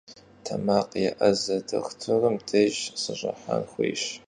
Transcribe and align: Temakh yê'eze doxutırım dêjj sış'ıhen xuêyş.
Temakh 0.45 0.93
yê'eze 1.03 1.57
doxutırım 1.69 2.35
dêjj 2.49 2.81
sış'ıhen 3.01 3.63
xuêyş. 3.71 4.03